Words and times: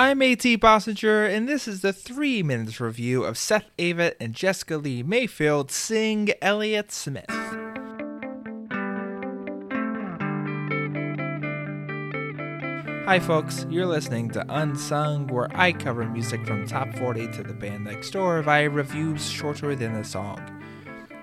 I'm 0.00 0.22
AT 0.22 0.38
Bossinger, 0.38 1.28
and 1.28 1.46
this 1.46 1.68
is 1.68 1.82
the 1.82 1.92
three 1.92 2.42
minutes 2.42 2.80
review 2.80 3.22
of 3.22 3.36
Seth 3.36 3.66
Avett 3.76 4.14
and 4.18 4.32
Jessica 4.32 4.78
Lea 4.78 5.02
Mayfield 5.02 5.70
sing 5.70 6.30
Elliott 6.40 6.90
Smith. 6.90 7.26
Hi, 13.04 13.20
folks. 13.20 13.66
You're 13.68 13.84
listening 13.84 14.30
to 14.30 14.46
Unsung, 14.48 15.26
where 15.26 15.54
I 15.54 15.72
cover 15.72 16.06
music 16.06 16.46
from 16.46 16.66
top 16.66 16.94
40 16.94 17.32
to 17.32 17.42
the 17.42 17.52
band 17.52 17.84
next 17.84 18.12
door 18.12 18.40
via 18.40 18.70
reviews 18.70 19.28
shorter 19.28 19.76
than 19.76 19.96
a 19.96 20.04
song. 20.04 20.59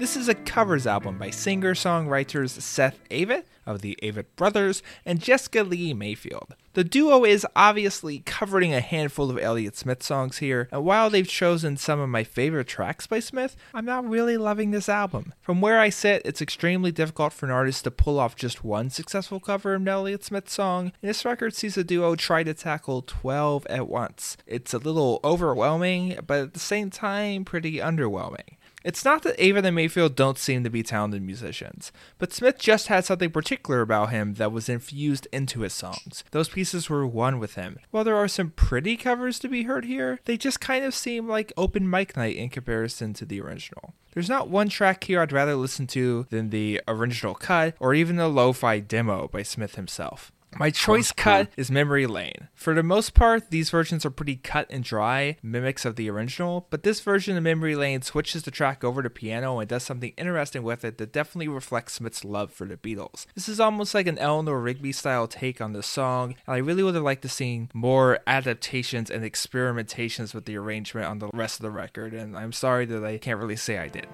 This 0.00 0.16
is 0.16 0.30
a 0.30 0.34
covers 0.34 0.86
album 0.86 1.18
by 1.18 1.28
singer 1.28 1.74
songwriters 1.74 2.58
Seth 2.58 3.06
Avett 3.10 3.44
of 3.66 3.82
the 3.82 3.98
Avett 4.02 4.24
Brothers 4.34 4.82
and 5.04 5.20
Jessica 5.20 5.62
Lea 5.62 5.92
Mayfield. 5.92 6.54
The 6.72 6.84
duo 6.84 7.26
is 7.26 7.46
obviously 7.54 8.20
covering 8.20 8.72
a 8.72 8.80
handful 8.80 9.30
of 9.30 9.38
Elliott 9.38 9.76
Smith 9.76 10.02
songs 10.02 10.38
here, 10.38 10.70
and 10.72 10.86
while 10.86 11.10
they've 11.10 11.28
chosen 11.28 11.76
some 11.76 12.00
of 12.00 12.08
my 12.08 12.24
favorite 12.24 12.66
tracks 12.66 13.06
by 13.06 13.20
Smith, 13.20 13.56
I'm 13.74 13.84
not 13.84 14.08
really 14.08 14.38
loving 14.38 14.70
this 14.70 14.88
album. 14.88 15.34
From 15.42 15.60
where 15.60 15.78
I 15.78 15.90
sit, 15.90 16.22
it's 16.24 16.40
extremely 16.40 16.92
difficult 16.92 17.34
for 17.34 17.44
an 17.44 17.52
artist 17.52 17.84
to 17.84 17.90
pull 17.90 18.18
off 18.18 18.34
just 18.34 18.64
one 18.64 18.88
successful 18.88 19.38
cover 19.38 19.74
of 19.74 19.82
an 19.82 19.88
Elliott 19.88 20.24
Smith 20.24 20.48
song, 20.48 20.92
and 21.02 21.10
this 21.10 21.26
record 21.26 21.54
sees 21.54 21.74
the 21.74 21.84
duo 21.84 22.14
try 22.14 22.42
to 22.42 22.54
tackle 22.54 23.02
12 23.02 23.66
at 23.68 23.86
once. 23.86 24.38
It's 24.46 24.72
a 24.72 24.78
little 24.78 25.20
overwhelming, 25.22 26.20
but 26.26 26.40
at 26.40 26.54
the 26.54 26.58
same 26.58 26.88
time, 26.88 27.44
pretty 27.44 27.74
underwhelming. 27.74 28.56
It's 28.82 29.04
not 29.04 29.22
that 29.22 29.36
Avett 29.38 29.64
and 29.66 29.76
Mayfield 29.76 30.16
don't 30.16 30.38
seem 30.38 30.64
to 30.64 30.70
be 30.70 30.82
talented 30.82 31.22
musicians, 31.22 31.92
but 32.18 32.32
Smith 32.32 32.58
just 32.58 32.86
had 32.86 33.04
something 33.04 33.30
particular 33.30 33.82
about 33.82 34.10
him 34.10 34.34
that 34.34 34.52
was 34.52 34.70
infused 34.70 35.28
into 35.32 35.60
his 35.60 35.74
songs. 35.74 36.24
Those 36.30 36.48
pieces 36.48 36.88
were 36.88 37.06
one 37.06 37.38
with 37.38 37.56
him. 37.56 37.78
While 37.90 38.04
there 38.04 38.16
are 38.16 38.28
some 38.28 38.50
pretty 38.50 38.96
covers 38.96 39.38
to 39.40 39.48
be 39.48 39.64
heard 39.64 39.84
here, 39.84 40.18
they 40.24 40.38
just 40.38 40.60
kind 40.60 40.84
of 40.84 40.94
seem 40.94 41.28
like 41.28 41.52
open 41.58 41.90
mic 41.90 42.16
night 42.16 42.36
in 42.36 42.48
comparison 42.48 43.12
to 43.14 43.26
the 43.26 43.40
original. 43.42 43.92
There's 44.14 44.30
not 44.30 44.48
one 44.48 44.70
track 44.70 45.04
here 45.04 45.20
I'd 45.20 45.30
rather 45.30 45.54
listen 45.54 45.86
to 45.88 46.26
than 46.30 46.48
the 46.48 46.80
original 46.88 47.34
cut 47.34 47.76
or 47.78 47.92
even 47.92 48.16
the 48.16 48.28
lo 48.28 48.52
fi 48.52 48.80
demo 48.80 49.28
by 49.28 49.42
Smith 49.42 49.74
himself. 49.74 50.32
My 50.58 50.70
choice 50.70 51.12
cut 51.12 51.48
is 51.56 51.70
Memory 51.70 52.06
Lane. 52.06 52.48
For 52.54 52.74
the 52.74 52.82
most 52.82 53.14
part, 53.14 53.50
these 53.50 53.70
versions 53.70 54.04
are 54.04 54.10
pretty 54.10 54.36
cut 54.36 54.66
and 54.68 54.82
dry, 54.82 55.36
mimics 55.42 55.84
of 55.84 55.96
the 55.96 56.10
original, 56.10 56.66
but 56.70 56.82
this 56.82 57.00
version 57.00 57.36
of 57.36 57.42
Memory 57.42 57.76
Lane 57.76 58.02
switches 58.02 58.42
the 58.42 58.50
track 58.50 58.82
over 58.82 59.02
to 59.02 59.08
piano 59.08 59.58
and 59.58 59.68
does 59.68 59.84
something 59.84 60.12
interesting 60.16 60.62
with 60.62 60.84
it 60.84 60.98
that 60.98 61.12
definitely 61.12 61.48
reflects 61.48 61.94
Smith's 61.94 62.24
love 62.24 62.52
for 62.52 62.66
the 62.66 62.76
Beatles. 62.76 63.26
This 63.34 63.48
is 63.48 63.60
almost 63.60 63.94
like 63.94 64.06
an 64.06 64.18
Eleanor 64.18 64.60
Rigby 64.60 64.92
style 64.92 65.28
take 65.28 65.60
on 65.60 65.72
the 65.72 65.82
song, 65.82 66.34
and 66.46 66.54
I 66.54 66.58
really 66.58 66.82
would 66.82 66.94
have 66.94 67.04
liked 67.04 67.22
to 67.22 67.28
see 67.28 67.68
more 67.72 68.18
adaptations 68.26 69.10
and 69.10 69.24
experimentations 69.24 70.34
with 70.34 70.44
the 70.44 70.56
arrangement 70.56 71.06
on 71.06 71.20
the 71.20 71.30
rest 71.32 71.60
of 71.60 71.62
the 71.62 71.70
record, 71.70 72.12
and 72.12 72.36
I'm 72.36 72.52
sorry 72.52 72.86
that 72.86 73.04
I 73.04 73.18
can't 73.18 73.38
really 73.38 73.56
say 73.56 73.78
I 73.78 73.88
did. 73.88 74.08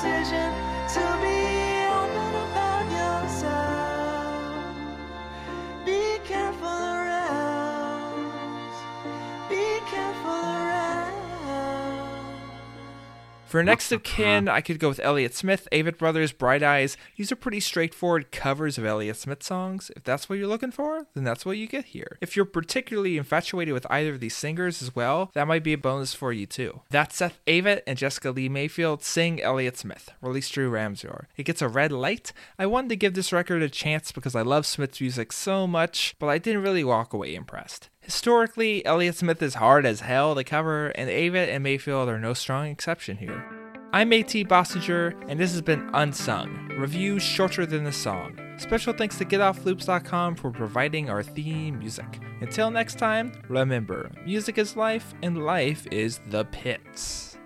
Decision 0.00 0.47
For 13.48 13.64
next 13.64 13.92
of 13.92 14.02
uh-huh. 14.02 14.14
kin, 14.14 14.48
I 14.48 14.60
could 14.60 14.78
go 14.78 14.90
with 14.90 15.00
Elliott 15.02 15.34
Smith, 15.34 15.68
Avett 15.72 15.96
Brothers, 15.96 16.32
Bright 16.32 16.62
Eyes. 16.62 16.98
These 17.16 17.32
are 17.32 17.36
pretty 17.36 17.60
straightforward 17.60 18.30
covers 18.30 18.76
of 18.76 18.84
Elliott 18.84 19.16
Smith 19.16 19.42
songs. 19.42 19.90
If 19.96 20.04
that's 20.04 20.28
what 20.28 20.38
you're 20.38 20.46
looking 20.46 20.70
for, 20.70 21.06
then 21.14 21.24
that's 21.24 21.46
what 21.46 21.56
you 21.56 21.66
get 21.66 21.86
here. 21.86 22.18
If 22.20 22.36
you're 22.36 22.44
particularly 22.44 23.16
infatuated 23.16 23.72
with 23.72 23.86
either 23.88 24.12
of 24.12 24.20
these 24.20 24.36
singers 24.36 24.82
as 24.82 24.94
well, 24.94 25.30
that 25.32 25.48
might 25.48 25.64
be 25.64 25.72
a 25.72 25.78
bonus 25.78 26.12
for 26.12 26.30
you 26.30 26.44
too. 26.44 26.82
That's 26.90 27.16
Seth 27.16 27.40
Avett 27.46 27.80
and 27.86 27.96
Jessica 27.96 28.32
Lea 28.32 28.50
Mayfield 28.50 29.02
sing 29.02 29.40
Elliott 29.40 29.78
Smith, 29.78 30.10
released 30.20 30.52
through 30.52 30.68
Ramseur. 30.68 31.26
It 31.38 31.44
gets 31.44 31.62
a 31.62 31.68
red 31.68 31.90
light. 31.90 32.34
I 32.58 32.66
wanted 32.66 32.90
to 32.90 32.96
give 32.96 33.14
this 33.14 33.32
record 33.32 33.62
a 33.62 33.70
chance 33.70 34.12
because 34.12 34.34
I 34.34 34.42
love 34.42 34.66
Smith's 34.66 35.00
music 35.00 35.32
so 35.32 35.66
much, 35.66 36.14
but 36.18 36.26
I 36.26 36.36
didn't 36.36 36.62
really 36.62 36.84
walk 36.84 37.14
away 37.14 37.34
impressed. 37.34 37.88
Historically, 38.08 38.82
Elliott 38.86 39.16
Smith 39.16 39.42
is 39.42 39.56
hard 39.56 39.84
as 39.84 40.00
hell 40.00 40.34
to 40.34 40.42
cover, 40.42 40.88
and 40.94 41.10
Avett 41.10 41.48
and 41.48 41.62
Mayfield 41.62 42.08
are 42.08 42.18
no 42.18 42.32
strong 42.32 42.68
exception 42.68 43.18
here. 43.18 43.44
I'm 43.92 44.14
AT 44.14 44.28
Bossinger, 44.28 45.12
and 45.28 45.38
this 45.38 45.52
has 45.52 45.60
been 45.60 45.90
Unsung, 45.92 46.70
reviews 46.78 47.22
shorter 47.22 47.66
than 47.66 47.84
the 47.84 47.92
song. 47.92 48.40
Special 48.56 48.94
thanks 48.94 49.18
to 49.18 49.26
GetOffLoops.com 49.26 50.36
for 50.36 50.50
providing 50.50 51.10
our 51.10 51.22
theme 51.22 51.80
music. 51.80 52.18
Until 52.40 52.70
next 52.70 52.98
time, 52.98 53.30
remember, 53.46 54.10
music 54.24 54.56
is 54.56 54.74
life, 54.74 55.12
and 55.22 55.44
life 55.44 55.86
is 55.92 56.18
the 56.30 56.46
pits. 56.46 57.37